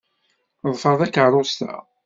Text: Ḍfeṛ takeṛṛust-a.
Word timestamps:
Ḍfeṛ 0.71 0.93
takeṛṛust-a. 0.99 1.73